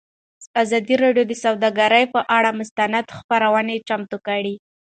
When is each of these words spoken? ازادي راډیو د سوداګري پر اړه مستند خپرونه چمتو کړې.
ازادي 0.61 0.95
راډیو 1.03 1.25
د 1.27 1.33
سوداګري 1.43 2.03
پر 2.13 2.23
اړه 2.37 2.51
مستند 2.59 3.05
خپرونه 3.17 3.73
چمتو 3.87 4.17
کړې. 4.27 4.55